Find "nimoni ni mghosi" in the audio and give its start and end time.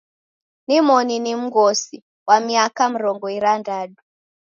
0.67-1.97